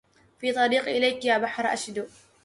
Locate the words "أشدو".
1.73-2.03